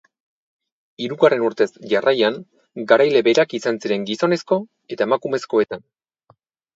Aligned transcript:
Hirugarren 1.03 1.41
urtez 1.49 1.67
jarraian 1.91 2.39
garaile 2.91 3.21
berak 3.27 3.53
izan 3.57 3.77
ziren 3.83 4.07
gizonezko 4.13 4.57
eta 4.97 5.07
emakumezkoetan. 5.07 5.85